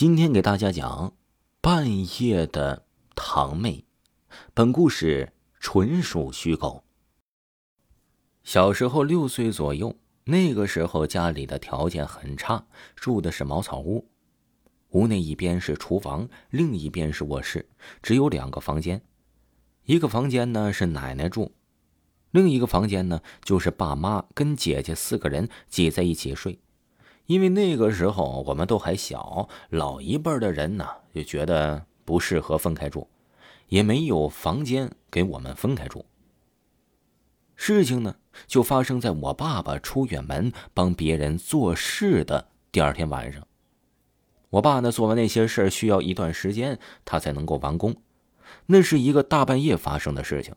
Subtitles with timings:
[0.00, 1.12] 今天给大家讲
[1.60, 2.84] 半夜的
[3.16, 3.84] 堂妹。
[4.54, 6.84] 本故事纯属虚构。
[8.44, 12.64] 小时候六岁左右，那个时候家里的条件很差，
[12.94, 14.08] 住的是茅草屋。
[14.90, 17.68] 屋内一边是厨房，另一边是卧室，
[18.00, 19.02] 只有两个房间。
[19.82, 21.50] 一个房间呢是奶奶住，
[22.30, 26.60] 另一个房间呢就是爸妈跟姐姐四个人挤在一起睡。
[27.28, 33.06] 因为那个时候我们都还小，老一辈的人呢就觉得不适合分开住，
[33.68, 36.06] 也没有房间给我们分开住。
[37.54, 43.46] 事情呢就发生在我爸爸出远门帮别人做事的第二天晚上。
[44.48, 47.94] 我爸呢做完那些事需要一段时间，他才能够完工。
[48.64, 50.54] 那是一个大半夜发生的事情，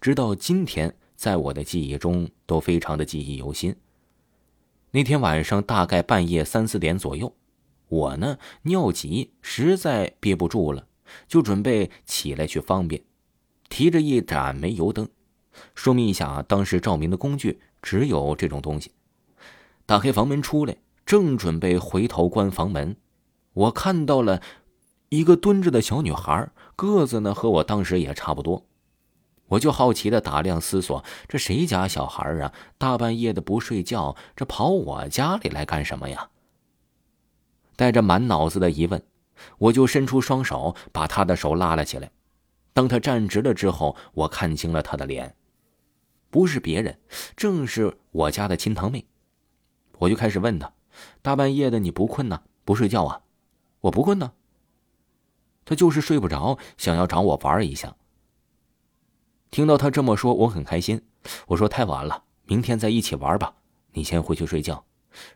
[0.00, 3.76] 直到今天，在我的记忆中都非常的记忆犹新。
[4.92, 7.32] 那天晚上大概半夜三四点左右，
[7.88, 10.86] 我呢尿急，实在憋不住了，
[11.28, 13.00] 就准备起来去方便，
[13.68, 15.08] 提着一盏煤油灯。
[15.76, 18.90] 说明一下啊，当时照明的工具只有这种东西。
[19.86, 22.96] 打开房门出来，正准备回头关房门，
[23.52, 24.42] 我看到了
[25.08, 28.66] 一个蹲着的小女孩，个子呢和我当时也差不多。
[29.50, 32.52] 我就好奇的打量思索，这谁家小孩啊？
[32.78, 36.30] 大半夜的不睡觉，这跑我家里来干什么呀？
[37.76, 39.02] 带着满脑子的疑问，
[39.58, 42.10] 我就伸出双手把他的手拉了起来。
[42.72, 45.34] 当他站直了之后，我看清了他的脸，
[46.30, 46.98] 不是别人，
[47.36, 49.04] 正是我家的亲堂妹。
[49.98, 50.72] 我就开始问他
[51.20, 52.42] ：“大半夜的你不困呐？
[52.64, 53.22] 不睡觉啊
[53.82, 54.32] ？”“我不困呢。”
[55.66, 57.96] 他就是睡不着，想要找我玩一下。
[59.50, 61.02] 听到他这么说，我很开心。
[61.48, 63.54] 我说：“太晚了，明天再一起玩吧。
[63.92, 64.84] 你先回去睡觉。”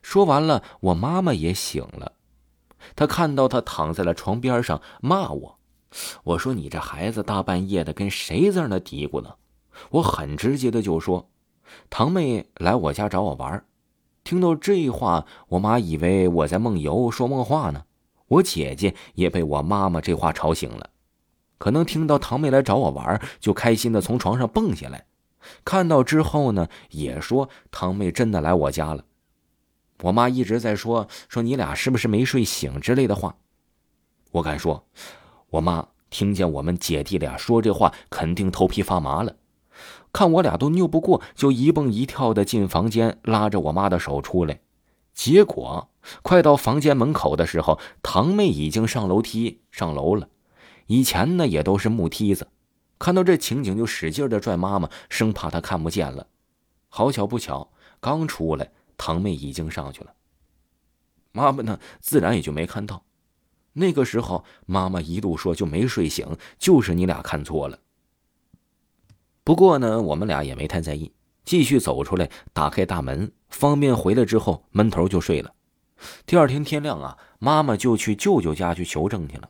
[0.01, 2.13] 说完了，我妈妈也醒了。
[2.95, 5.59] 她看到他躺在了床边上，骂我。
[6.23, 9.35] 我说：“你这孩子大半夜的跟谁在那嘀咕呢？”
[9.91, 11.29] 我很直接的就说
[11.89, 13.65] ：“堂妹来我家找我玩。”
[14.23, 17.83] 听到这话，我妈以为我在梦游说梦话呢。
[18.27, 20.89] 我姐姐也被我妈妈这话吵醒了。
[21.57, 25.05] 可能听到堂妹来找我玩，就开心的从床上蹦下来。
[25.63, 29.05] 看到之后呢，也说堂妹真的来我家了。
[30.01, 33.35] 我妈一直在说说你俩是不是没睡醒之类的话。
[34.31, 34.85] 我敢说，
[35.51, 39.35] 我妈听见我们姐弟俩说这话，肯定头皮发麻了。
[40.11, 44.59] 看我俩都拗不过，就一蹦一跳的进房间，拉着我妈的手出来。
[45.13, 45.89] 结果
[46.21, 50.27] 快到房间门口的时候，堂妹已经上楼梯上楼了。
[50.87, 52.47] 以前呢，也都是木梯子，
[52.99, 56.27] 看到这情景就使劲的拽妈妈，生怕她看不见了。
[56.89, 60.13] 好巧不巧，刚出来，堂妹已经上去了。
[61.31, 63.03] 妈妈呢，自然也就没看到。
[63.73, 66.25] 那个时候，妈妈一度说就没睡醒，
[66.57, 67.79] 就是你俩看错了。
[69.43, 71.11] 不过呢，我们俩也没太在意，
[71.43, 75.53] 继续走出来，打开大门，方便回来之后，闷头就睡了。
[76.25, 79.49] 第二天天亮啊，妈妈就去舅舅家去求证去了。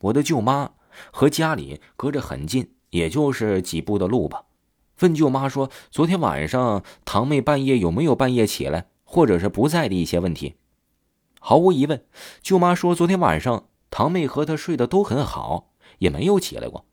[0.00, 0.72] 我的舅妈
[1.10, 4.44] 和家里隔着很近，也就是几步的路吧。
[5.00, 10.56] 问舅妈说：“昨天晚上堂妹半夜有没有半夜起来，或者是不在的一些问题？”
[11.40, 12.04] 毫无疑问，
[12.42, 16.84] 舅妈说昨天晚上堂妹和她睡得都很好，也没有起来过。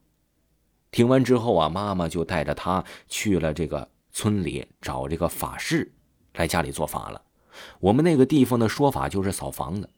[0.91, 5.93] 听完之后啊，妈妈就带着她去了这个村里找这个法事，
[6.33, 7.21] 来家里做法了。
[7.79, 9.89] 我们那个地方的说法就是扫房子。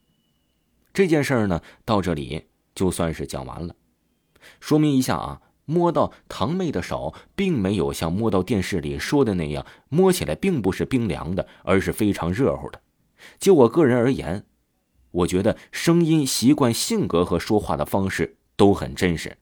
[0.94, 2.48] 这件事儿呢，到这里。
[2.76, 3.76] 就算是讲完了，
[4.60, 12.82] 说明一下啊，摸到堂妹的手，并没有像摸到电视里说的那样，摸起来并不是冰凉的，而是非常热乎的。
[13.38, 14.46] 就我个人而言，
[15.12, 19.38] 我觉得声音、习惯、性格和说话的方式都很真实。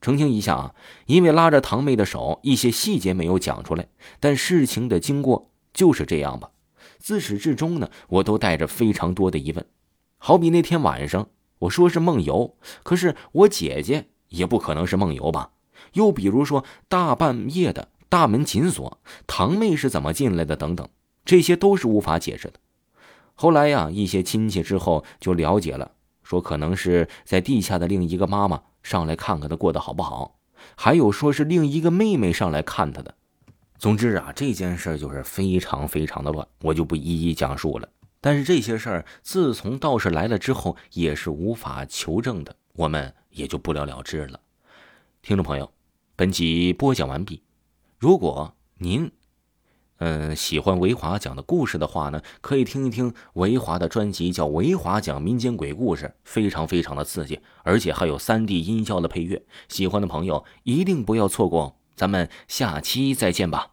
[0.00, 0.74] 澄清一下啊，
[1.06, 3.88] 因为拉着堂妹的手，一些细节没有讲出来，
[4.20, 6.50] 但事情的经过就是这样吧。
[6.98, 9.64] 自始至终呢，我都带着非常多的疑问，
[10.18, 11.28] 好比那天晚上。
[11.62, 15.50] 我说是梦游，可是我姐姐也不可能是梦游吧？
[15.92, 20.56] 又比如说大半夜的大门紧锁，堂妹是怎么进来的？
[20.56, 20.88] 等等，
[21.24, 22.54] 这些都是无法解释的。
[23.34, 25.92] 后来呀，一些亲戚之后就了解了，
[26.22, 30.38] 说可能是在地下的另一个妈妈上来看看她过得好不好，
[30.74, 33.14] 还有说是另一个妹妹上来看她的。
[33.78, 37.88] 总之啊，这件事就是非常非常的乱，我就不一一讲述了。
[38.22, 44.40] 但是这些事儿自从道士来了之后，也是无法求证的，我们也就不了了之了。
[45.20, 45.70] 听众朋友，
[46.14, 47.42] 本集播讲完毕。
[47.98, 49.10] 如果您，
[49.98, 59.44] 嗯，喜欢维华讲的故事的话呢，可以听一听维华的专辑，叫《维华讲民间鬼故事》，非常非常的刺激，而且还有三 D 音效的配乐。
[59.68, 63.72] 喜欢的朋友一定不要错过，咱们下期再见吧。